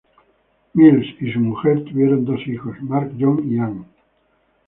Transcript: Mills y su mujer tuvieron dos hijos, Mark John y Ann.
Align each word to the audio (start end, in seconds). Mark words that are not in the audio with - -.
Mills 0.73 1.15
y 1.19 1.31
su 1.31 1.39
mujer 1.39 1.83
tuvieron 1.83 2.25
dos 2.25 2.39
hijos, 2.47 2.75
Mark 2.81 3.13
John 3.19 3.43
y 3.47 3.59
Ann. 3.59 3.85